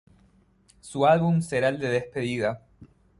[0.79, 2.63] Su álbum será el de despedida.